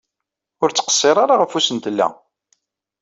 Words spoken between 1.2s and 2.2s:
ara ɣef usentel-a.